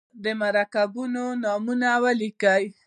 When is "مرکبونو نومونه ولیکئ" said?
0.41-2.63